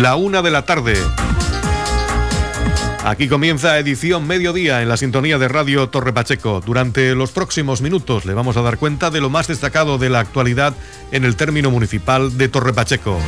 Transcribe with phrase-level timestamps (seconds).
[0.00, 0.96] La una de la tarde.
[3.04, 6.62] Aquí comienza edición mediodía en la sintonía de Radio Torre Pacheco.
[6.64, 10.20] Durante los próximos minutos le vamos a dar cuenta de lo más destacado de la
[10.20, 10.72] actualidad
[11.10, 13.18] en el término municipal de Torre Pacheco.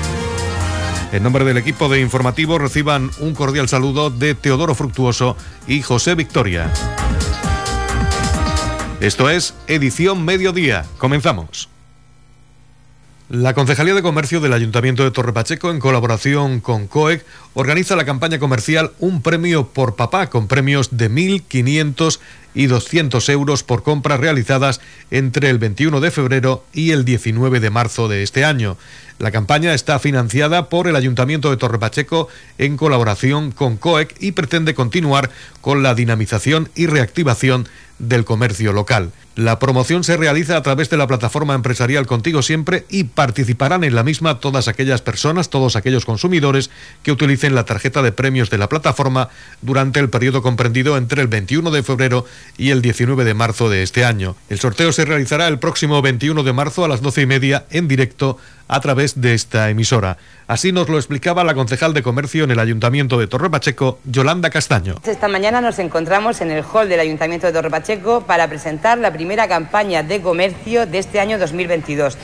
[1.13, 5.37] En nombre del equipo de informativo reciban un cordial saludo de Teodoro Fructuoso
[5.67, 6.73] y José Victoria.
[9.01, 10.87] Esto es Edición Mediodía.
[10.97, 11.74] Comenzamos.
[13.35, 18.05] La Concejalía de Comercio del Ayuntamiento de Torre Pacheco, en colaboración con COEC, organiza la
[18.05, 22.21] campaña comercial Un Premio por Papá, con premios de 1.500
[22.55, 27.71] y 200 euros por compras realizadas entre el 21 de febrero y el 19 de
[27.71, 28.77] marzo de este año.
[29.19, 34.33] La campaña está financiada por el Ayuntamiento de Torre Pacheco en colaboración con COEC y
[34.33, 35.31] pretende continuar
[35.61, 39.13] con la dinamización y reactivación del comercio local.
[39.37, 43.97] La promoción se realiza a través de la plataforma empresarial Contigo Siempre y participarán en
[43.97, 46.71] la misma todas aquellas personas, todos aquellos consumidores
[47.03, 49.29] que utilicen la tarjeta de premios de la plataforma
[49.61, 53.83] durante el periodo comprendido entre el 21 de febrero y el 19 de marzo de
[53.83, 54.37] este año.
[54.49, 57.89] El sorteo se realizará el próximo 21 de marzo a las 12 y media en
[57.89, 60.17] directo a través de esta emisora.
[60.47, 64.51] Así nos lo explicaba la concejal de comercio en el Ayuntamiento de Torre Pacheco, Yolanda
[64.51, 64.97] Castaño.
[65.05, 69.13] Esta mañana nos encontramos en el hall del Ayuntamiento de Torre Pacheco para presentar la
[69.13, 72.17] primera campaña de comercio de este año 2022.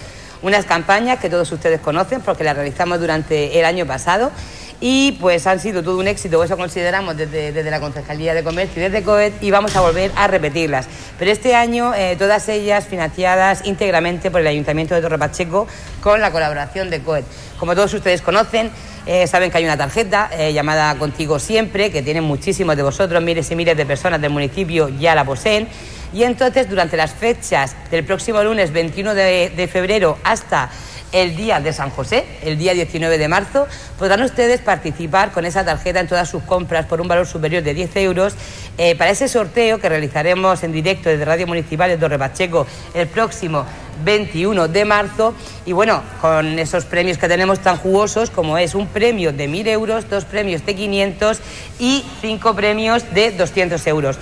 [0.42, 4.32] Unas campañas que todos ustedes conocen porque las realizamos durante el año pasado
[4.80, 8.88] y pues han sido todo un éxito, eso consideramos desde, la Concejalía de Comercio y
[8.88, 10.86] desde COET y vamos a volver a repetirlas.
[11.18, 15.66] Pero este año eh, todas ellas financiadas íntegramente por el Ayuntamiento de Torre Pacheco
[16.02, 17.26] con la colaboración de COET.
[17.58, 18.70] Como todos ustedes conocen,
[19.04, 23.22] eh, saben que hay una tarjeta eh, llamada Contigo Siempre, que tienen muchísimos de vosotros,
[23.22, 25.68] miles y miles de personas del municipio ya la poseen.
[26.12, 30.70] Y entonces, durante las fechas del próximo lunes 21 de febrero hasta
[31.12, 33.66] el día de San José, el día 19 de marzo,
[33.98, 37.74] podrán ustedes participar con esa tarjeta en todas sus compras por un valor superior de
[37.74, 38.34] 10 euros
[38.78, 43.08] eh, para ese sorteo que realizaremos en directo desde Radio Municipal de Torre Pacheco el
[43.08, 43.64] próximo
[44.04, 45.34] 21 de marzo
[45.66, 49.68] y bueno, con esos premios que tenemos tan jugosos como es un premio de 1.000
[49.68, 51.40] euros, dos premios de 500
[51.78, 54.18] y cinco premios de 200 euros.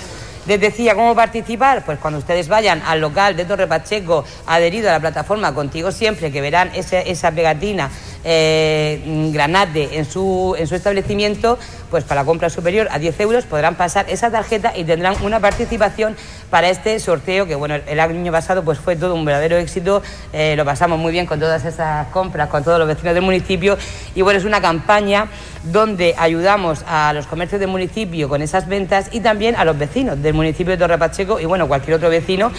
[0.48, 4.92] Les decía cómo participar, pues cuando ustedes vayan al local de Torre Pacheco adherido a
[4.92, 7.90] la plataforma Contigo Siempre, que verán esa pegatina
[8.24, 11.58] eh, granate en su, en su establecimiento,
[11.90, 16.16] pues para compra superior a 10 euros podrán pasar esa tarjeta y tendrán una participación
[16.48, 20.02] para este sorteo que bueno el año pasado pues fue todo un verdadero éxito.
[20.32, 23.76] Eh, lo pasamos muy bien con todas esas compras con todos los vecinos del municipio.
[24.14, 25.28] Y bueno es una campaña
[25.64, 30.22] donde ayudamos a los comercios del municipio con esas ventas y también a los vecinos
[30.22, 32.50] del municipio de Torre Pacheco y bueno cualquier otro vecino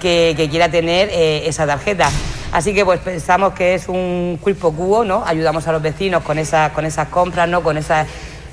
[0.00, 2.10] que, quiera tener eh, esa tarjeta
[2.50, 5.22] Así que pues pensamos que es un cuerpo cubo, ¿no?
[5.26, 7.62] Ayudamos a los vecinos con, esa, con esas compras, ¿no?
[7.62, 8.06] Con esas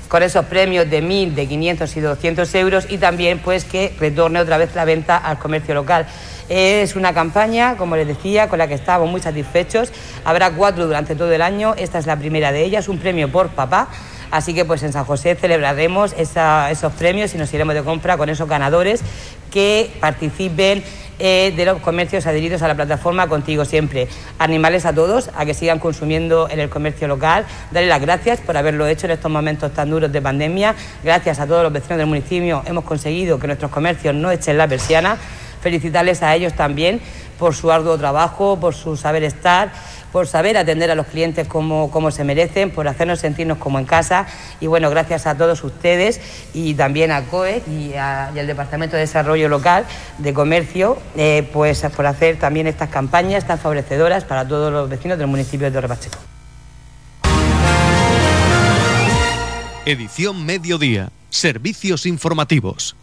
[0.08, 4.38] con esos premios de 1.000, de 500 y 200 euros y también pues que retorne
[4.38, 6.06] otra vez la venta al comercio local.
[6.48, 9.90] Es una campaña, como les decía, con la que estamos muy satisfechos.
[10.24, 13.48] Habrá cuatro durante todo el año, esta es la primera de ellas, un premio por
[13.48, 13.88] papá.
[14.30, 18.28] Así que pues en San José celebraremos esos premios y nos iremos de compra con
[18.28, 19.02] esos ganadores
[19.50, 20.82] que participen
[21.18, 24.06] eh, de los comercios adheridos a la plataforma Contigo Siempre.
[24.38, 27.46] Animales a todos a que sigan consumiendo en el comercio local.
[27.70, 30.74] Darle las gracias por haberlo hecho en estos momentos tan duros de pandemia.
[31.02, 34.68] Gracias a todos los vecinos del municipio hemos conseguido que nuestros comercios no echen la
[34.68, 35.16] persiana.
[35.62, 37.00] Felicitarles a ellos también
[37.38, 39.72] por su arduo trabajo, por su saber estar
[40.12, 43.84] por saber atender a los clientes como, como se merecen, por hacernos sentirnos como en
[43.84, 44.26] casa.
[44.60, 46.20] Y bueno, gracias a todos ustedes
[46.54, 49.84] y también a COE y, al Departamento de Desarrollo Local
[50.18, 55.18] de Comercio, eh, pues por hacer también estas campañas tan favorecedoras para todos los vecinos
[55.18, 56.18] del municipio de Torre Pacheco.
[59.84, 61.10] Edición Mediodía.
[61.30, 62.96] Servicios informativos.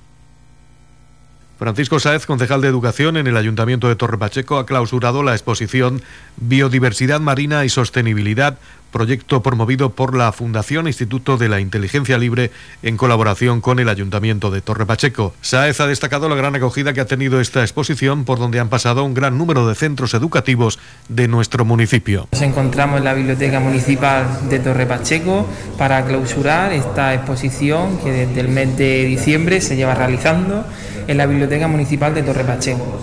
[1.63, 6.01] Francisco Sáez, concejal de Educación en el Ayuntamiento de Torre Pacheco, ha clausurado la exposición
[6.35, 8.57] Biodiversidad Marina y Sostenibilidad,
[8.91, 12.51] proyecto promovido por la Fundación Instituto de la Inteligencia Libre
[12.81, 15.33] en colaboración con el Ayuntamiento de Torre Pacheco.
[15.39, 19.05] Sáez ha destacado la gran acogida que ha tenido esta exposición, por donde han pasado
[19.05, 22.27] un gran número de centros educativos de nuestro municipio.
[22.33, 28.41] Nos encontramos en la Biblioteca Municipal de Torre Pacheco para clausurar esta exposición que desde
[28.41, 30.65] el mes de diciembre se lleva realizando
[31.07, 32.99] en la Biblioteca Municipal de Torre Pacheco.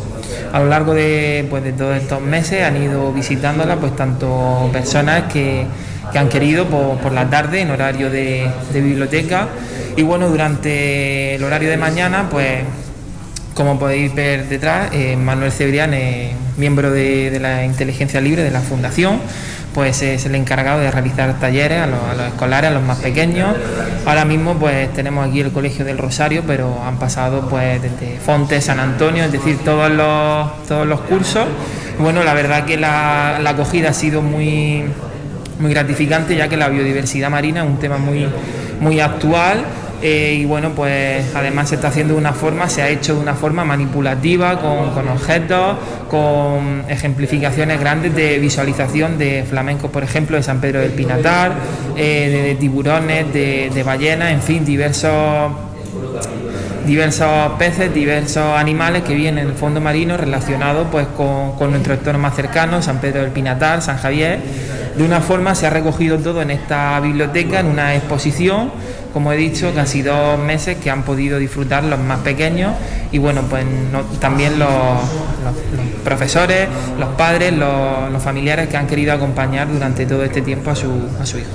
[0.53, 5.33] A lo largo de, pues, de todos estos meses han ido visitándola pues tanto personas
[5.33, 5.67] que,
[6.13, 9.49] han querido por, la tarde en horario de, biblioteca
[9.97, 12.65] y bueno, durante el horario de mañana pues
[13.55, 15.93] Como podéis ver detrás, eh, Manuel Cebrián
[16.57, 19.21] miembro de, la inteligencia libre de la Fundación,
[19.75, 23.57] pues es el encargado de realizar talleres a los, escolares, a los más pequeños.
[24.07, 28.61] Ahora mismo pues tenemos aquí el Colegio del Rosario, pero han pasado pues desde Fonte,
[28.61, 31.47] San Antonio, es decir, todos los, todos los cursos.
[31.99, 34.85] Bueno, la verdad que la, la acogida ha sido muy,
[35.59, 38.27] muy gratificante, ya que la biodiversidad marina es un tema muy,
[38.81, 39.65] muy actual
[40.03, 43.21] eh, y bueno, pues además se está haciendo de una forma, se ha hecho de
[43.21, 45.77] una forma manipulativa, con, objetos,
[46.09, 51.53] con ejemplificaciones grandes de visualización de flamencos, por ejemplo, de San Pedro del Pinatar,
[51.97, 55.53] eh, de, tiburones, de, ballenas, en fin, diversos
[56.87, 62.19] diversos peces, diversos animales que vienen del fondo marino relacionados pues con, con nuestro entorno
[62.19, 64.41] más cercano, San Pedro del Pinatar, San Javier.
[64.97, 68.73] De una forma se ha recogido todo en esta biblioteca, en una exposición
[69.13, 72.75] como he dicho, casi dos meses que han podido disfrutar los más pequeños
[73.13, 73.65] y bueno, pues
[74.21, 74.71] también los,
[76.05, 76.69] profesores,
[76.99, 80.89] los padres, los, familiares que han querido acompañar durante todo este tiempo a su,
[81.39, 81.49] hijo.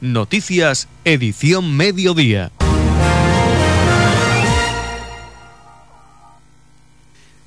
[0.00, 2.52] Noticias, edición mediodía.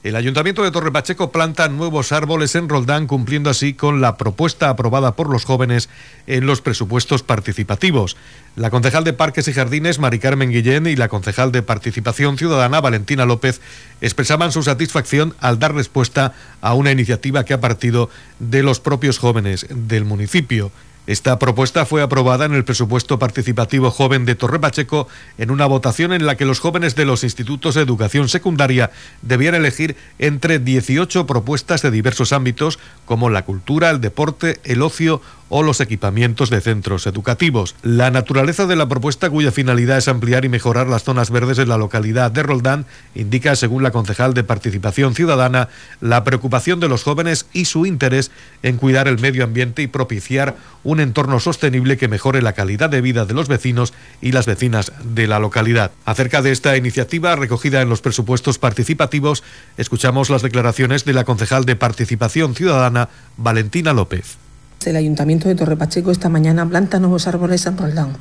[0.04, 4.70] El Ayuntamiento de Torre Pacheco planta nuevos árboles en Roldán, cumpliendo así con la propuesta
[4.70, 5.90] aprobada por los jóvenes
[6.26, 8.18] en los presupuestos participativos.
[8.56, 12.82] La concejal de Parques y Jardines, Mari Carmen Guillén, y la concejal de Participación Ciudadana,
[12.82, 13.62] Valentina López,
[14.02, 18.10] expresaban su satisfacción al dar respuesta a una iniciativa que ha partido
[18.40, 20.72] de los propios jóvenes del municipio.
[21.08, 25.08] Esta propuesta fue aprobada en el presupuesto participativo joven de Torre Pacheco
[25.40, 28.92] en una votación en la que los jóvenes de los institutos de educación secundaria
[29.24, 35.22] debían elegir entre 18 propuestas de diversos ámbitos como la cultura, el deporte, el ocio
[35.52, 37.76] o los equipamientos de centros educativos.
[37.84, 41.68] La naturaleza de la propuesta, cuya finalidad es ampliar y mejorar las zonas verdes en
[41.68, 45.68] la localidad de Roldán, indica, según la concejal de Participación Ciudadana,
[46.00, 48.32] la preocupación de los jóvenes y su interés
[48.64, 50.56] en cuidar el medio ambiente y propiciar
[50.86, 54.94] un entorno sostenible que mejore la calidad de vida de los vecinos y las vecinas
[55.04, 55.92] de la localidad.
[56.06, 59.44] Acerca de esta iniciativa recogida en los presupuestos participativos,
[59.76, 64.38] escuchamos las declaraciones de la concejal de Participación Ciudadana, Valentina López.
[64.86, 68.18] El Ayuntamiento de Torre Pacheco esta mañana planta nuevos árboles en Roldán,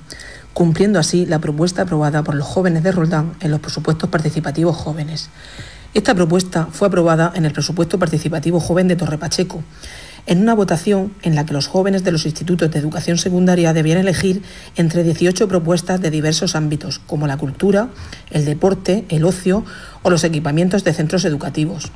[0.52, 5.30] cumpliendo así la propuesta aprobada por los jóvenes de Roldán en los presupuestos participativos jóvenes.
[5.94, 9.64] Esta propuesta fue aprobada en el presupuesto participativo joven de Torre Pacheco,
[10.26, 13.98] en una votación en la que los jóvenes de los institutos de educación secundaria debían
[13.98, 14.42] elegir
[14.76, 17.88] entre 18 propuestas de diversos ámbitos, como la cultura,
[18.30, 19.64] el deporte, el ocio
[20.02, 21.90] o los equipamientos de centros educativos.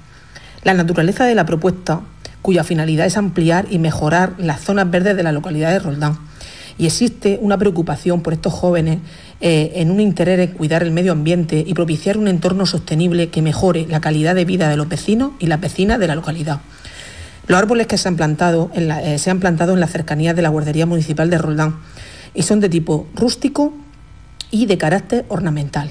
[0.64, 2.00] La naturaleza de la propuesta
[2.40, 6.19] cuya finalidad es ampliar y mejorar las zonas verdes de la localidad de Roldán.
[6.76, 8.99] Y existe una preocupación por estos jóvenes
[9.40, 13.43] eh, en un interés en cuidar el medio ambiente y propiciar un entorno sostenible que
[13.43, 16.61] mejore la calidad de vida de los vecinos y las vecinas de la localidad.
[17.46, 20.49] Los árboles que se han plantado eh, se han plantado en la cercanía de la
[20.49, 21.76] guardería municipal de Roldán
[22.34, 23.75] y son de tipo rústico
[24.50, 25.90] y de carácter ornamental.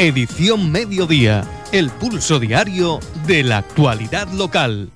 [0.00, 4.88] Edición Mediodía, el pulso diario de la actualidad local.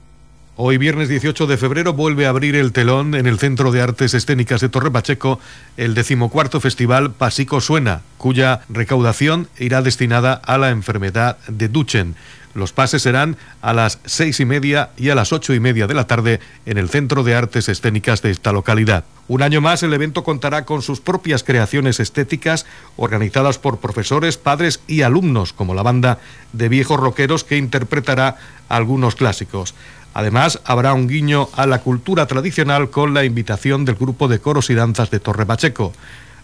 [0.57, 4.15] Hoy viernes 18 de febrero vuelve a abrir el telón en el Centro de Artes
[4.15, 5.41] Escénicas de Torre Pacheco
[5.77, 12.15] el decimocuarto festival Pasico Suena, cuya recaudación irá destinada a la enfermedad de Duchen.
[12.55, 15.95] Los pases serán a las seis y media y a las ocho y media de
[15.95, 19.05] la tarde en el Centro de Artes Escénicas de esta localidad.
[19.27, 24.81] Un año más el evento contará con sus propias creaciones estéticas organizadas por profesores, padres
[24.87, 26.19] y alumnos, como la banda
[26.53, 28.37] de viejos rockeros que interpretará
[28.69, 29.75] algunos clásicos.
[30.15, 34.71] Además, habrá un guiño a la cultura tradicional con la invitación del grupo de coros
[34.71, 35.93] y danzas de Torre Pacheco.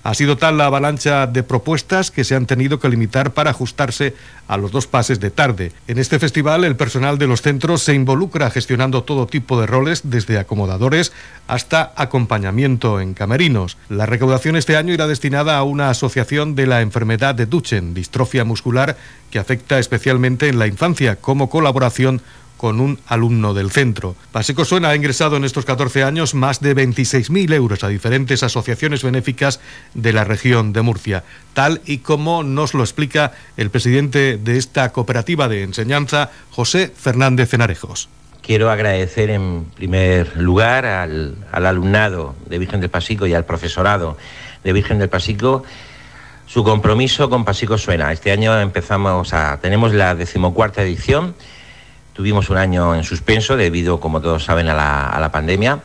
[0.03, 4.15] Ha sido tal la avalancha de propuestas que se han tenido que limitar para ajustarse
[4.49, 5.73] a los dos pases de tarde.
[5.89, 10.03] En este festival el personal de los centros se involucra gestionando todo tipo de roles,
[10.05, 11.13] desde acomodadores
[11.47, 13.77] hasta acompañamiento en camerinos.
[13.89, 18.45] La recaudación este año irá destinada a una asociación de la enfermedad de Duchen, distrofia
[18.45, 18.97] muscular,
[19.31, 22.23] que afecta especialmente en la infancia, como colaboración
[22.61, 24.15] con un alumno del centro.
[24.33, 29.03] Paseco Suena ha ingresado en estos 14 años más de 26.000 euros a diferentes asociaciones
[29.03, 29.61] benéficas
[29.95, 31.25] de la región de Murcia,
[31.55, 37.49] tal y como nos lo explica el presidente de esta cooperativa de enseñanza, José Fernández
[37.49, 38.11] Cenarejos.
[38.43, 44.19] Quiero agradecer en primer lugar al, alumnado de Virgen del Pasico y al profesorado
[44.65, 45.65] de Virgen del Pasico
[46.47, 48.13] su compromiso con Pasico Suena.
[48.13, 51.35] Este año empezamos a, tenemos la decimocuarta edición
[52.13, 55.81] Tuvimos un año en suspenso debido, como todos saben, a la, pandemia.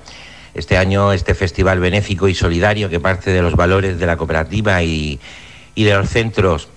[0.54, 4.82] Este año este festival benéfico y solidario que parte de los valores de la cooperativa
[4.84, 5.20] y,
[5.76, 6.70] de los centros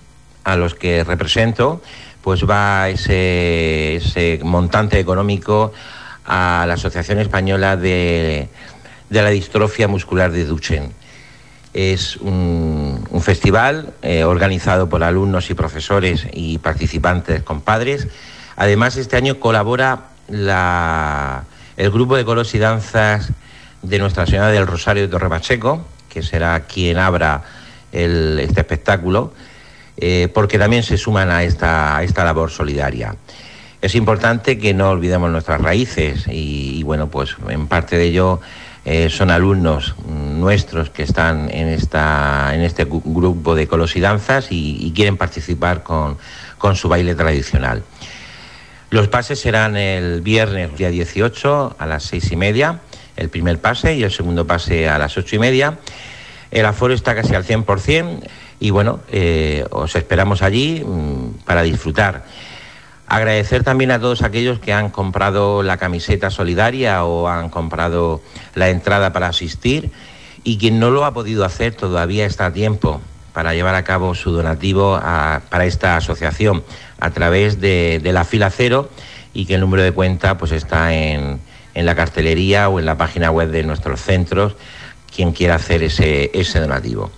[0.43, 1.81] a los que represento,
[2.21, 5.71] pues va ese, ese montante económico
[6.29, 8.47] a la Asociación Española de,
[9.09, 10.93] la Distrofia Muscular de Duchen.
[11.73, 18.07] Es un, festival eh, organizado por alumnos y profesores y participantes con padres.
[18.59, 23.31] Además, este año colabora el grupo de coros y danzas
[23.81, 27.41] de Nuestra Señora del Rosario de Torre Pacheco, que será quien abra
[27.93, 29.31] este espectáculo,
[29.95, 33.15] eh, porque también se suman a esta, labor solidaria.
[33.81, 38.41] Es importante que no olvidemos nuestras raíces y, bueno, pues en parte de ello
[38.83, 44.47] eh, son alumnos nuestros que están en, esta, en este grupo de colos y danzas
[44.49, 46.17] y, quieren participar con,
[46.57, 47.83] con su baile tradicional.
[48.91, 52.79] Los pases serán el viernes, día 18, a las seis y media
[53.19, 55.77] el primer pase y el segundo pase a las ocho y media.
[56.51, 58.23] El aforo está casi al 100%
[58.59, 62.25] y bueno, eh, os esperamos allí mm, para disfrutar.
[63.07, 68.21] Agradecer también a todos aquellos que han comprado la camiseta solidaria o han comprado
[68.55, 69.91] la entrada para asistir
[70.43, 73.01] y quien no lo ha podido hacer todavía está a tiempo
[73.33, 76.63] para llevar a cabo su donativo para esta asociación
[76.99, 78.89] a través de, de, la fila cero
[79.33, 81.39] y que el número de cuenta pues está en,
[81.73, 84.55] en la cartelería o en la página web de nuestros centros
[85.13, 87.11] quien quiera hacer ese, ese donativo.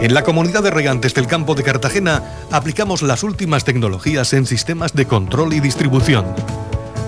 [0.00, 4.94] En la comunidad de regantes del campo de Cartagena aplicamos las últimas tecnologías en sistemas
[4.94, 6.34] de control y distribución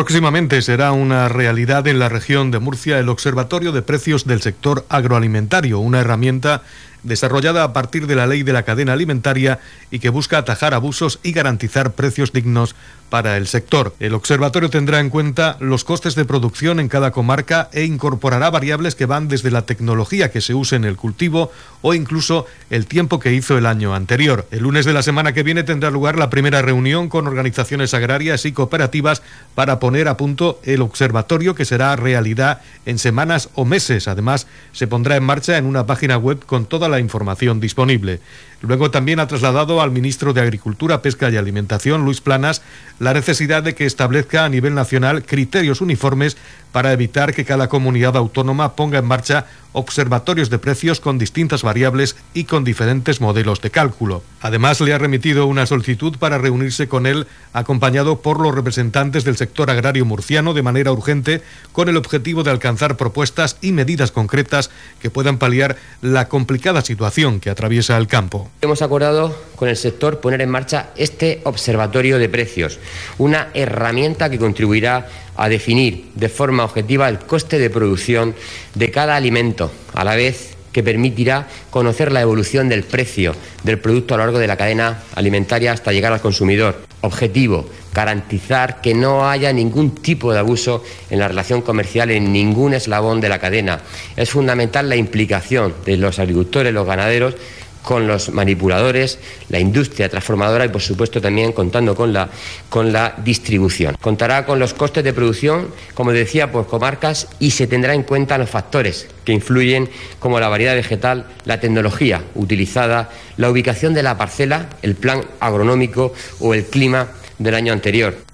[0.00, 4.86] Próximamente será una realidad en la región de Murcia el Observatorio de Precios del Sector
[4.88, 6.62] Agroalimentario, una herramienta
[7.02, 11.18] desarrollada a partir de la ley de la cadena alimentaria y que busca atajar abusos
[11.22, 12.74] y garantizar precios dignos
[13.10, 13.94] para el sector.
[13.98, 18.94] El observatorio tendrá en cuenta los costes de producción en cada comarca e incorporará variables
[18.94, 21.50] que van desde la tecnología que se use en el cultivo
[21.82, 24.46] o incluso el tiempo que hizo el año anterior.
[24.52, 28.46] El lunes de la semana que viene tendrá lugar la primera reunión con organizaciones agrarias
[28.46, 29.22] y cooperativas
[29.56, 34.06] para poner a punto el observatorio que será realidad en semanas o meses.
[34.06, 38.20] Además, se pondrá en marcha en una página web con toda la información disponible.
[38.60, 42.60] Luego también ha trasladado al ministro de Agricultura, Pesca y Alimentación, Luis Planas,
[42.98, 46.36] la necesidad de que establezca a nivel nacional criterios uniformes
[46.72, 52.16] para evitar que cada comunidad autónoma ponga en marcha observatorios de precios con distintas variables
[52.34, 54.22] y con diferentes modelos de cálculo.
[54.40, 59.36] Además, le ha remitido una solicitud para reunirse con él, acompañado por los representantes del
[59.36, 64.70] sector agrario murciano de manera urgente, con el objetivo de alcanzar propuestas y medidas concretas
[65.00, 68.50] que puedan paliar la complicada situación que atraviesa el campo.
[68.62, 72.78] Hemos acordado con el sector poner en marcha este observatorio de precios,
[73.18, 75.08] una herramienta que contribuirá
[75.40, 78.34] a definir de forma objetiva el coste de producción
[78.74, 84.12] de cada alimento, a la vez que permitirá conocer la evolución del precio del producto
[84.14, 86.82] a lo largo de la cadena alimentaria hasta llegar al consumidor.
[87.00, 92.74] Objetivo, garantizar que no haya ningún tipo de abuso en la relación comercial en ningún
[92.74, 93.80] eslabón de la cadena.
[94.16, 97.34] Es fundamental la implicación de los agricultores, los ganaderos,
[97.82, 99.18] con los manipuladores,
[99.48, 102.28] la industria transformadora y, por supuesto, también contando con la,
[102.68, 103.96] con la distribución.
[104.00, 108.38] Contará con los costes de producción, como decía, por comarcas y se tendrá en cuenta
[108.38, 114.16] los factores que influyen, como la variedad vegetal, la tecnología utilizada, la ubicación de la
[114.16, 117.08] parcela, el plan agronómico o el clima
[117.38, 118.29] del año anterior.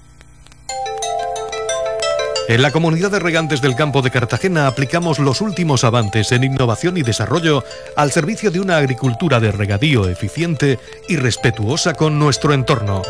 [2.49, 6.95] En la comunidad de regantes del campo de Cartagena aplicamos los últimos avances en innovación
[6.95, 7.65] y desarrollo
[7.97, 13.01] al servicio de una agricultura de regadío eficiente y respetuosa con nuestro entorno.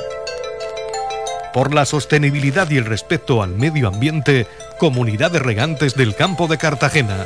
[1.53, 4.47] Por la sostenibilidad y el respeto al medio ambiente,
[4.79, 7.25] Comunidad de Regantes del Campo de Cartagena.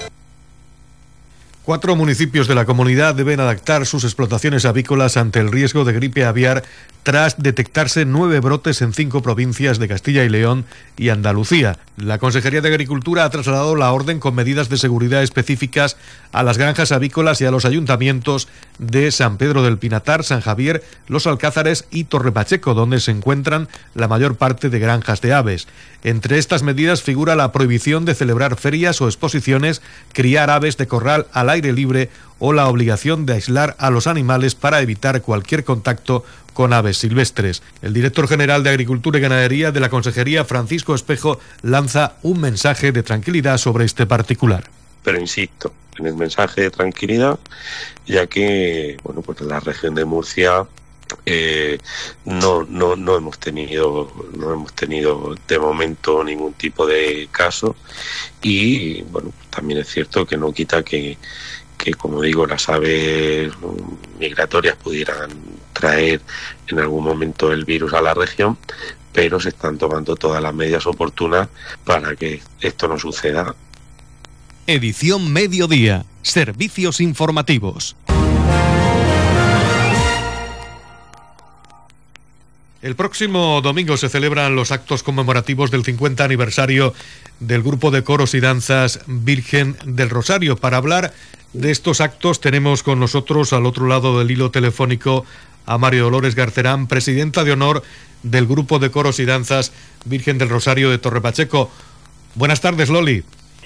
[1.64, 6.26] Cuatro municipios de la comunidad deben adaptar sus explotaciones avícolas ante el riesgo de gripe
[6.26, 6.64] aviar
[7.04, 10.66] tras detectarse nueve brotes en cinco provincias de Castilla y León
[10.98, 11.80] y Andalucía.
[11.98, 15.98] La Consejería de Agricultura ha trasladado la orden con medidas de seguridad específicas
[16.32, 20.84] a las granjas avícolas y a los ayuntamientos de San Pedro del Pinatar, San Javier,
[21.08, 25.68] Los Alcázares y Torrepacheco, donde se encuentran la mayor parte de granjas de aves.
[26.04, 29.82] Entre estas medidas figura la prohibición de celebrar ferias o exposiciones,
[30.14, 34.56] criar aves de corral al aire libre o la obligación de aislar a los animales
[34.56, 37.62] para evitar cualquier contacto con aves silvestres.
[37.82, 42.92] El director general de Agricultura y Ganadería de la Consejería, Francisco Espejo, lanza un mensaje
[42.92, 44.70] de tranquilidad sobre este particular.
[45.04, 47.40] Pero insisto en el mensaje de tranquilidad,
[48.06, 50.66] ya que bueno, pues la región de Murcia
[51.26, 51.78] eh,
[52.26, 57.76] no, no, no hemos tenido no hemos tenido de momento ningún tipo de caso
[58.42, 61.18] y bueno también es cierto que no quita que,
[61.84, 63.52] que como digo las aves
[64.20, 65.32] migratorias pudieran
[65.74, 66.22] traer
[66.68, 68.58] en algún momento el virus a la región
[69.14, 71.50] pero se están tomando todas las medidas oportunas
[71.84, 73.56] para que esto no suceda.
[74.68, 76.06] Edición Mediodía.
[76.22, 77.96] Servicios informativos.
[82.82, 86.94] El próximo domingo se celebran los actos conmemorativos del 50 aniversario
[87.40, 90.56] del grupo de coros y danzas Virgen del Rosario.
[90.56, 91.14] Para hablar
[91.54, 95.26] de estos actos tenemos con nosotros al otro lado del hilo telefónico
[95.66, 97.84] a Mario Dolores Garcerán, presidenta de honor
[98.24, 99.72] del grupo de coros y danzas
[100.06, 101.70] Virgen del Rosario de Torre Pacheco.
[102.36, 103.24] Buenas tardes, Loli.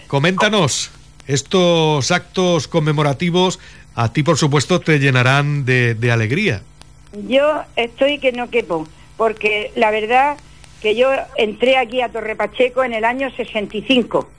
[0.07, 0.91] Coméntanos,
[1.27, 3.59] estos actos conmemorativos
[3.95, 6.63] a ti, por supuesto, te llenarán de, alegría.
[7.27, 10.37] Yo estoy que no quepo porque la verdad
[10.81, 14.29] que yo entré aquí a Torre Pacheco en el año 65,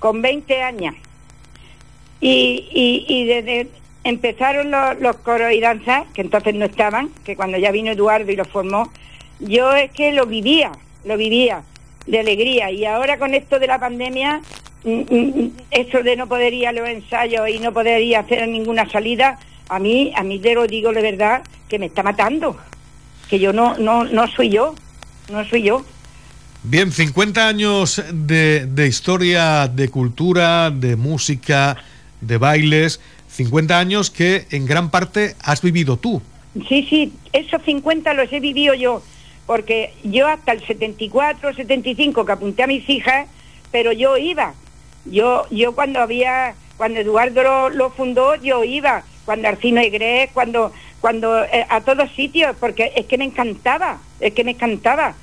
[0.00, 0.94] con 20 años.
[2.26, 3.68] Y, y, desde
[4.02, 8.36] empezaron los, coros y danzas, que entonces no estaban, que cuando ya vino Eduardo y
[8.36, 8.90] lo formó,
[9.40, 10.72] yo es que lo vivía,
[11.04, 11.62] lo vivía
[12.06, 12.70] de alegría.
[12.70, 14.40] Y ahora con esto de la pandemia,
[14.84, 18.16] mm, mm, mm, eso de no poder ir a los ensayos y no poder ir
[18.16, 19.38] a hacer ninguna salida,
[19.68, 22.56] a mí, a mí te lo digo de verdad, que me está matando
[23.28, 24.74] que yo no, no, no soy yo,
[25.30, 25.84] no soy yo.
[26.62, 31.76] Bien, 50 años de, de historia, de cultura, de música,
[32.26, 36.22] de bailes, 50 años que en gran parte has vivido tú.
[36.68, 39.02] Sí, sí, esos 50 los he vivido yo,
[39.46, 43.26] porque yo hasta el 74, 75 que apunté a mis hijas,
[43.72, 44.54] pero yo iba.
[45.04, 49.04] Yo, yo cuando había, cuando Eduardo lo, fundó, yo iba.
[49.24, 50.70] Cuando Arcino Igres, cuando
[51.04, 55.14] cuando eh, a todos sitios, porque es que me encantaba, es que me encantaba.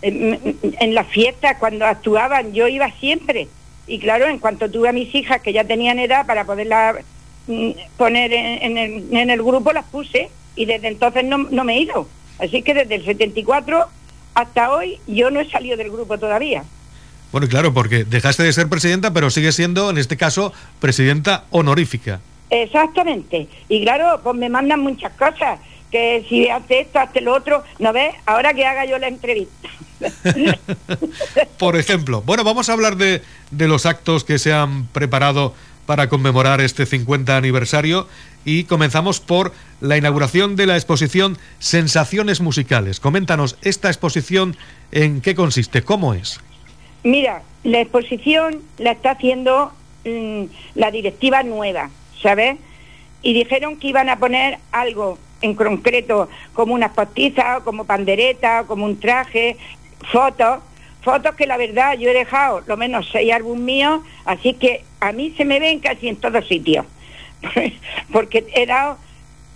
[0.00, 3.48] En, las fiestas, cuando actuaban, yo iba siempre.
[3.86, 6.96] Y claro, en cuanto tuve a mis hijas que ya tenían edad para poderlas
[7.46, 8.76] mm, poner en,
[9.30, 10.30] el, grupo, las puse.
[10.56, 12.08] Y desde entonces no, no me he ido.
[12.38, 13.88] Así que desde el 74
[14.34, 16.64] hasta hoy yo no he salido del grupo todavía.
[17.32, 22.20] Bueno, claro, porque dejaste de ser presidenta, pero sigue siendo, en este caso, presidenta honorífica.
[22.50, 23.48] Exactamente.
[23.68, 25.58] Y claro, pues me mandan muchas cosas,
[25.94, 28.16] que si hace esto, hace lo otro, ¿no ves?
[28.26, 29.68] Ahora que haga yo la entrevista.
[31.58, 35.54] Por ejemplo, bueno, vamos a hablar de, de los actos que se han preparado
[35.86, 38.08] para conmemorar este 50 aniversario
[38.44, 42.98] y comenzamos por la inauguración de la exposición Sensaciones Musicales.
[42.98, 44.56] Coméntanos esta exposición,
[44.90, 45.82] ¿en qué consiste?
[45.82, 46.40] ¿Cómo es?
[47.04, 49.70] Mira, la exposición la está haciendo
[50.04, 52.56] mm, la directiva nueva, ¿sabes?
[53.22, 58.86] Y dijeron que iban a poner algo en concreto, como unas postizas, como pandereta, como
[58.86, 59.56] un traje,
[60.10, 60.60] fotos,
[61.02, 65.12] fotos que la verdad yo he dejado lo menos seis álbumes míos, así que a
[65.12, 66.86] mí se me ven casi en todos sitios,
[68.12, 68.96] porque he dado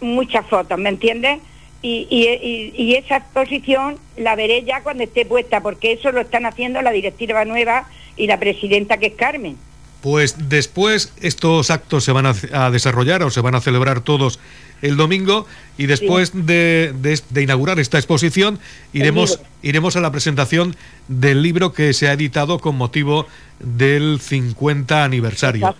[0.00, 1.38] muchas fotos, ¿me entiendes?
[1.80, 6.82] Y, y, esa exposición la veré ya cuando esté puesta, porque eso lo están haciendo
[6.82, 9.56] la directiva nueva y la presidenta que es Carmen.
[10.00, 14.38] Pues después estos actos se van a, desarrollar o se van a celebrar todos
[14.82, 16.94] el domingo y después de,
[17.36, 18.58] inaugurar esta exposición
[18.92, 20.76] iremos, iremos a la presentación
[21.08, 23.26] del libro que se ha editado con motivo
[23.60, 25.74] del 50 aniversario.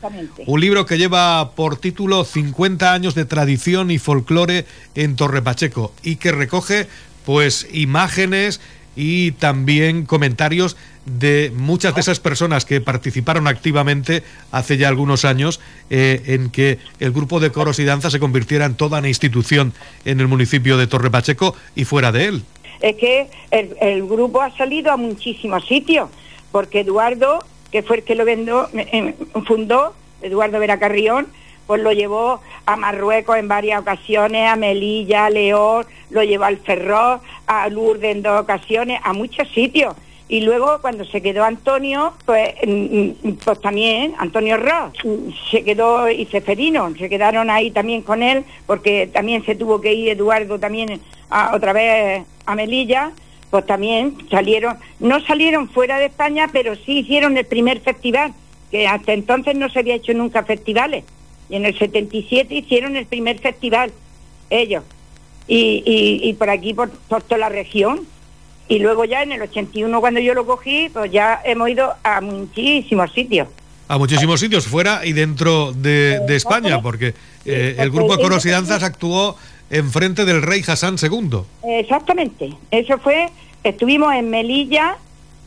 [0.46, 5.92] Un libro que lleva por título 50 años de tradición y folclore en Torre Pacheco
[6.02, 6.88] y que recoge
[7.24, 8.60] pues imágenes
[8.98, 15.60] y también comentarios de muchas de esas personas que participaron activamente hace ya algunos años
[15.88, 19.72] eh, en que el grupo de coros y danza se convirtiera en toda una institución
[20.04, 22.42] en el municipio de Torre Pacheco y fuera de él.
[22.80, 26.10] Es que el, grupo ha salido a muchísimos sitios,
[26.50, 29.14] porque Eduardo, que fue el que lo vendó, eh,
[29.46, 31.28] fundó, Eduardo Vera Carrión,
[31.68, 36.56] pues lo llevó a Marruecos en varias ocasiones, a Melilla, a León, lo llevó al
[36.56, 39.94] Ferrol, a Lourdes en dos ocasiones, a muchos sitios
[40.30, 45.62] Y luego cuando se quedó Antonio, pues, mm, mm, pues también Antonio Ross, mm, se
[45.62, 50.08] quedó y Ceferino, se quedaron ahí también con él, porque también se tuvo que ir
[50.08, 51.00] Eduardo también
[51.52, 53.12] otra vez a Melilla,
[53.50, 58.32] pues también salieron, no salieron fuera de España, pero sí hicieron el primer festival,
[58.70, 61.04] que hasta entonces no se había hecho nunca festivales.
[61.48, 63.92] Y en el 77 hicieron el primer festival,
[64.50, 64.84] ellos.
[65.46, 68.06] Y, y, y por aquí, por, por toda la región.
[68.68, 72.20] Y luego ya en el 81 cuando yo lo cogí, pues ya hemos ido a
[72.20, 73.48] muchísimos sitios.
[73.88, 77.14] A muchísimos sitios, fuera y dentro de, de España, porque
[77.46, 79.34] eh, el grupo de coros y danzas actuó
[79.70, 81.40] enfrente del rey Hassan II.
[81.66, 83.30] Exactamente, eso fue,
[83.64, 84.98] estuvimos en Melilla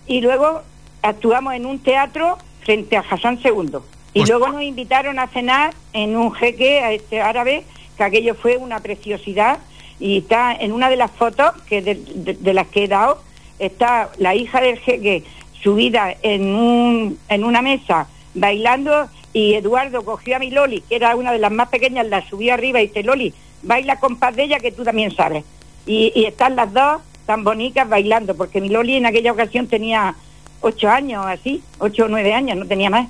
[0.07, 0.63] y luego
[1.03, 3.77] actuamos en un teatro frente a Hassan II.
[4.13, 7.63] Y Pues- luego nos invitaron a cenar en un jeque a este árabe,
[7.97, 9.59] que aquello fue una preciosidad.
[9.99, 13.21] Y está en una de las fotos que de, de- de las que he dado,
[13.59, 15.23] está la hija del jeque
[15.61, 21.15] subida en, un, en una mesa bailando y Eduardo cogió a mi Loli, que era
[21.15, 24.59] una de las más pequeñas, la subió arriba y dice, Loli, baila compás de ella
[24.59, 25.43] que tú también sabes.
[25.85, 30.15] Y, y están las dos tan bonitas bailando, porque mi Loli en aquella ocasión tenía
[30.61, 33.07] ocho años, así, ocho o nueve años, no tenía más.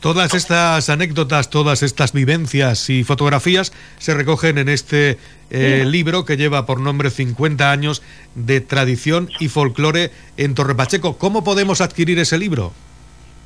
[0.00, 5.18] Todas estas anécdotas, todas estas vivencias y fotografías se recogen en este
[5.50, 8.02] eh, libro que lleva por nombre 50 años
[8.36, 11.18] de tradición y folclore en Torrepacheco.
[11.18, 12.72] ¿Cómo podemos adquirir ese libro?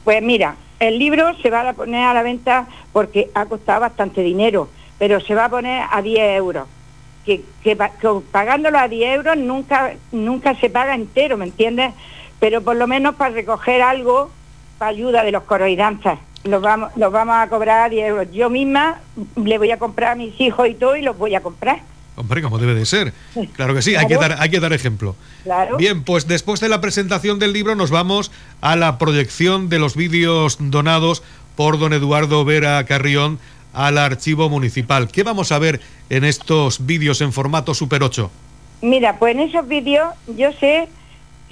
[0.04, 4.20] Pues mira, el libro se va a poner a la venta porque ha costado bastante
[4.22, 6.68] dinero, pero se va a poner a 10 euros.
[7.24, 11.94] Que, que pa- que pagándolo a 10 euros nunca, nunca se paga entero, ¿me entiendes?
[12.40, 14.30] Pero por lo menos para recoger algo
[14.76, 16.18] para ayuda de los coros y danzas.
[16.44, 18.26] Los vamos, los vamos a cobrar a 10 euros.
[18.32, 19.00] Yo misma
[19.36, 21.80] le voy a comprar a mis hijos y todo y los voy a comprar.
[22.16, 23.14] Hombre, como debe de ser.
[23.54, 25.16] Claro que sí, hay que dar, hay que dar ejemplo.
[25.44, 25.76] Claro.
[25.78, 29.96] Bien, pues después de la presentación del libro nos vamos a la proyección de los
[29.96, 31.22] vídeos donados
[31.56, 33.38] por don Eduardo Vera Carrión
[33.72, 35.08] al archivo municipal.
[35.08, 38.30] ¿Qué vamos a ver en estos vídeos en formato Super 8?
[38.82, 40.88] Mira, pues en esos vídeos yo sé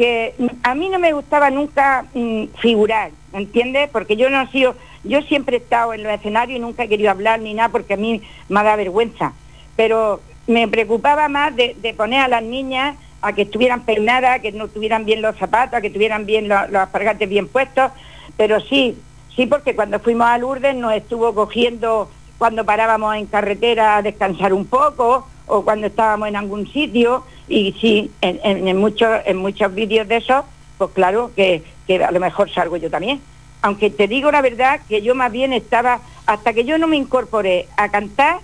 [0.01, 3.91] que a mí no me gustaba nunca mm, figurar, ¿me entiendes?
[3.91, 6.89] Porque yo no he sido, yo siempre he estado en los escenarios y nunca he
[6.89, 9.35] querido hablar ni nada porque a mí me da vergüenza.
[9.77, 14.69] Pero me preocupaba más de, poner a las niñas a que estuvieran peinadas, que no
[14.69, 17.93] tuvieran bien los zapatos, a que tuvieran bien lo- los apargates bien puestos.
[18.39, 18.97] Pero sí,
[19.37, 24.55] sí, porque cuando fuimos a Lourdes nos estuvo cogiendo cuando parábamos en carretera a descansar
[24.55, 29.37] un poco o cuando estábamos en algún sitio y sí, en, en- en muchos en
[29.37, 30.45] muchos vídeos de esos,
[30.79, 33.21] pues claro que, que a lo mejor salgo yo también.
[33.61, 36.97] Aunque te digo la verdad que yo más bien estaba, hasta que yo no me
[36.97, 38.39] incorporé a cantar,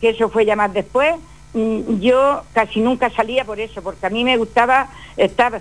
[0.00, 1.14] que eso fue ya más después,
[1.54, 5.60] mm, yo casi nunca salía por eso, porque a mí me gustaba estar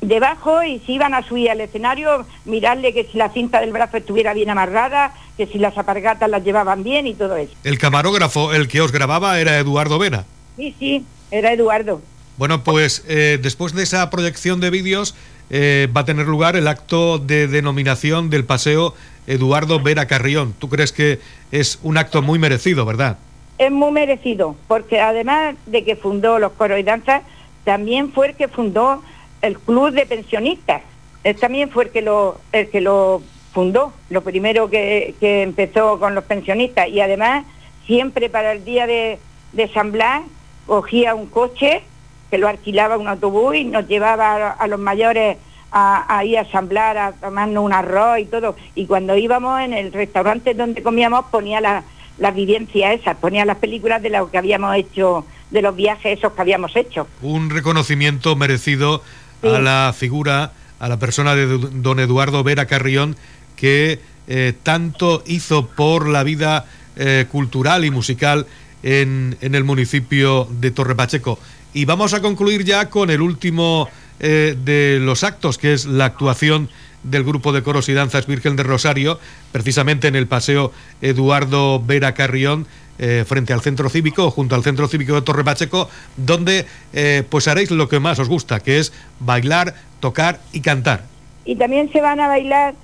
[0.00, 3.96] debajo y si iban a subir al escenario, mirarle que si la cinta del brazo
[3.96, 7.52] estuviera bien amarrada, que si las apargatas las llevaban bien y todo eso.
[7.64, 10.24] El camarógrafo, el que os grababa, era Eduardo Vera.
[10.56, 12.00] Sí, sí, era Eduardo.
[12.36, 15.14] Bueno, pues eh, después de esa proyección de vídeos
[15.50, 18.94] eh, va a tener lugar el acto de denominación del paseo
[19.26, 20.54] Eduardo Vera Carrión.
[20.58, 21.20] ¿Tú crees que
[21.52, 23.18] es un acto muy merecido, verdad?
[23.58, 27.22] Es muy merecido, porque además de que fundó los coros y danzas,
[27.62, 29.02] también fue el que fundó
[29.42, 30.82] el club de pensionistas.
[31.22, 36.00] Él también fue el que lo, el que lo fundó, lo primero que, que empezó
[36.00, 36.88] con los pensionistas.
[36.88, 37.44] Y además,
[37.86, 39.18] siempre para el día de,
[39.52, 40.22] de San Blas,
[40.66, 41.82] cogía un coche
[42.30, 45.36] que lo alquilaba un autobús y nos llevaba a, a los mayores
[45.70, 48.56] a, a ir a San Blas a tomarnos un arroz y todo.
[48.74, 51.84] Y cuando íbamos en el restaurante donde comíamos ponía la-
[52.16, 56.32] las vivencias esas, ponía las películas de lo que habíamos hecho, de los viajes esos
[56.32, 57.08] que habíamos hecho.
[57.22, 59.02] Un reconocimiento merecido
[59.42, 63.16] a la figura, a la persona de do- don Eduardo Vera Carrión,
[63.56, 63.98] que
[64.28, 68.46] eh, tanto hizo por la vida eh, cultural y musical
[68.84, 71.38] en, el municipio de Torre Pacheco.
[71.72, 73.88] Y vamos a concluir ya con el último
[74.20, 76.68] eh, de los actos, que es la actuación
[77.02, 79.18] del grupo de coros y danzas Virgen de Rosario,
[79.52, 82.66] precisamente en el paseo Eduardo Vera Carrión,
[82.98, 87.48] eh, frente al centro cívico, junto al centro cívico de Torre Pacheco, donde eh, pues
[87.48, 91.04] haréis lo que más os gusta, que es bailar, tocar y cantar.
[91.44, 92.74] Y también se van a bailar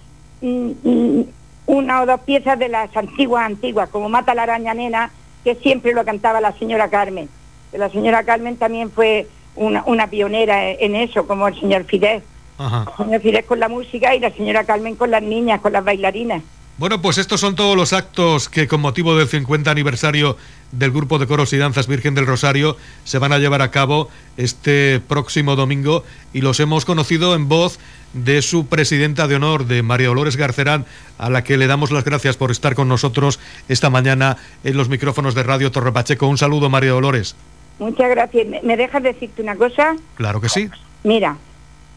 [0.40, 1.24] mm, mm,
[1.66, 5.10] una o dos piezas de las antiguas, antiguas, como Mata la araña nena,
[5.44, 7.28] que siempre lo cantaba la señora Carmen.
[7.72, 9.26] La señora Carmen también fue
[9.56, 12.22] una, una pionera en eso, como el señor Fidel.
[12.58, 12.86] Ajá.
[12.98, 15.84] El señor Fidel con la música y la señora Carmen con las niñas, con las
[15.84, 16.42] bailarinas.
[16.80, 20.38] Bueno, pues estos son todos los actos que con motivo del 50 aniversario
[20.72, 22.74] del Grupo de Coros y Danzas Virgen del Rosario
[23.04, 27.78] se van a llevar a cabo este próximo domingo y los hemos conocido en voz
[28.12, 30.84] de su presidenta de honor, de María Dolores Garcerán,
[31.18, 34.88] a la que le damos las gracias por estar con nosotros esta mañana en los
[34.88, 36.26] micrófonos de Radio Torre Pacheco.
[36.26, 37.36] Un saludo, María Dolores.
[37.78, 38.46] Muchas gracias.
[38.62, 39.96] ¿Me dejas decirte una cosa?
[40.16, 40.68] Claro que sí.
[41.04, 41.36] Mira,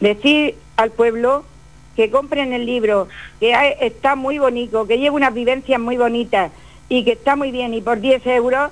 [0.00, 1.44] decir al pueblo
[1.96, 6.50] que compren el libro, que está muy bonito, que lleva unas vivencias muy bonitas
[6.88, 8.70] y que está muy bien y por 10 euros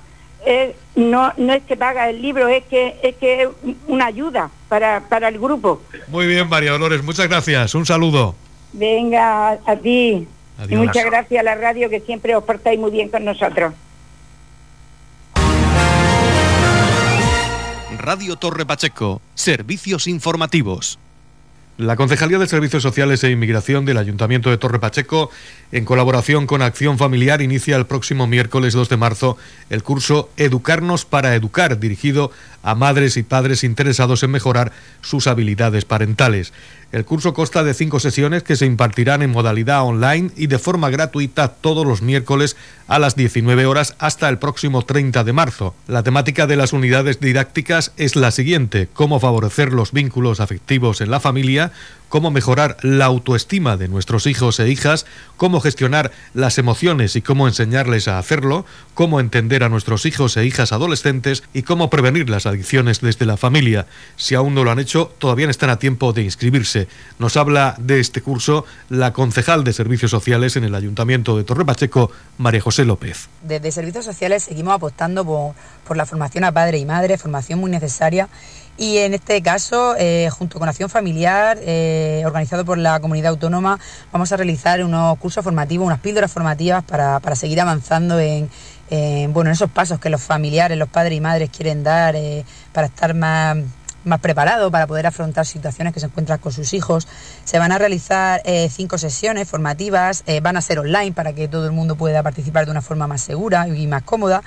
[0.97, 3.49] no, no es que paga el libro, es que es que
[3.87, 5.83] una ayuda para, para el grupo.
[6.09, 7.75] Muy bien, María Dolores, muchas gracias.
[7.75, 8.35] Un saludo.
[8.73, 10.27] Venga, a, ti.
[10.67, 13.75] Y muchas gracias a la radio que siempre os portáis muy bien con nosotros.
[17.99, 20.99] Radio Torre Pacheco, servicios informativos.
[21.79, 25.31] La Concejalía de Servicios Sociales e Inmigración del Ayuntamiento de Torre Pacheco,
[25.73, 29.39] en colaboración con Acción Familiar, inicia el próximo miércoles 2 de marzo
[29.71, 32.31] el curso Educarnos para Educar, dirigido
[32.63, 36.53] a madres y padres interesados en mejorar sus habilidades parentales.
[36.93, 40.91] El curso consta de cinco sesiones que se impartirán en modalidad online y de forma
[40.91, 42.55] gratuita todos los miércoles
[42.87, 45.75] a las 19 horas hasta el próximo 30 de marzo.
[45.89, 51.11] La temática de las unidades didácticas es la siguiente, cómo favorecer los vínculos afectivos en
[51.11, 51.62] la familia,
[52.13, 55.07] cómo mejorar la autoestima de nuestros hijos e hijas,
[55.39, 60.45] cómo gestionar las emociones y cómo enseñarles a hacerlo, cómo entender a nuestros hijos e
[60.45, 63.87] hijas adolescentes y cómo prevenir las adicciones desde la familia.
[64.17, 66.87] Si aún no lo han hecho, todavía están a tiempo de inscribirse.
[67.19, 71.65] Nos habla de este curso la concejal de Servicios Sociales en el Ayuntamiento de Torre
[71.65, 73.31] Pacheco, María José López.
[73.43, 75.55] Desde Servicios Sociales seguimos apostando por,
[75.89, 78.29] por la formación a padre y madre, formación muy necesaria
[78.83, 83.79] y en este caso, eh, junto con Acción Familiar, eh, organizado por la comunidad autónoma,
[84.11, 88.51] vamos a realizar unos cursos formativos, unas píldoras formativas para, seguir avanzando en,
[89.33, 92.89] bueno, en esos pasos que los familiares, los padres y madres quieren dar eh, para
[92.89, 93.57] estar más,
[94.03, 97.07] más preparados para poder afrontar situaciones que se encuentran con sus hijos.
[97.45, 101.73] Se van a realizar cinco sesiones formativas, van a ser online para que todo el
[101.73, 104.43] mundo pueda participar de una forma más segura y más cómoda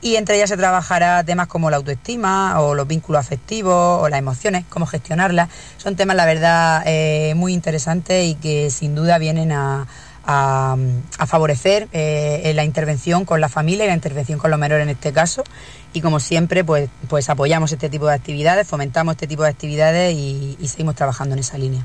[0.00, 4.18] y entre ellas se trabajará temas como la autoestima o los vínculos afectivos o las
[4.18, 5.48] emociones, cómo gestionarlas.
[5.78, 9.86] Son temas, la verdad, eh, muy interesantes y que sin duda vienen a,
[11.26, 15.12] favorecer eh, la intervención con la familia y la intervención con los menores en este
[15.12, 15.44] caso.
[15.92, 20.14] Y como siempre, pues, pues apoyamos este tipo de actividades, fomentamos este tipo de actividades
[20.14, 21.84] y seguimos trabajando en esa línea.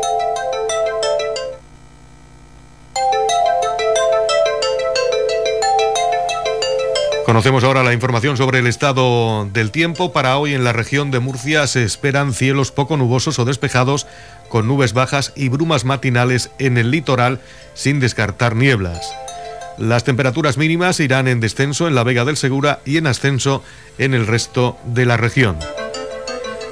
[7.31, 10.11] Conocemos ahora la información sobre el estado del tiempo.
[10.11, 14.05] Para hoy en la región de Murcia se esperan cielos poco nubosos o despejados
[14.49, 17.39] con nubes bajas y brumas matinales en el litoral
[17.73, 19.15] sin descartar nieblas.
[19.77, 23.63] Las temperaturas mínimas irán en descenso en la Vega del Segura y en ascenso
[23.97, 25.57] en el resto de la región.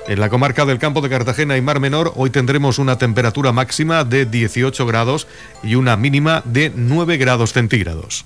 [0.09, 4.03] En la comarca del campo de Cartagena y Mar Menor hoy tendremos una temperatura máxima
[4.03, 5.25] de 18 grados
[5.63, 8.25] y una mínima de 9 grados centígrados.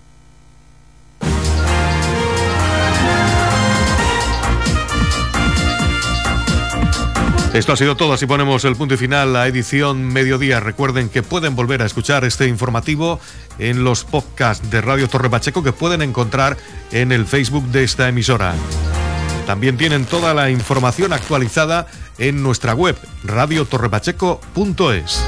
[7.53, 10.61] Esto ha sido todo, así ponemos el punto y final a edición mediodía.
[10.61, 13.19] Recuerden que pueden volver a escuchar este informativo
[13.59, 16.55] en los podcasts de Radio Torre Pacheco que pueden encontrar
[16.93, 18.55] en el Facebook de esta emisora.
[19.45, 21.87] También tienen toda la información actualizada
[22.17, 25.21] en nuestra web radiotorrepacheco.es.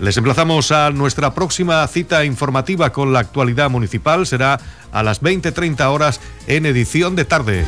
[0.00, 4.26] Les emplazamos a nuestra próxima cita informativa con la actualidad municipal.
[4.26, 4.60] Será
[4.92, 7.64] a las 20.30 horas en edición de tarde.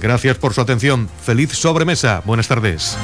[0.00, 1.08] Gracias por su atención.
[1.22, 2.22] Feliz sobremesa.
[2.24, 2.96] Buenas tardes.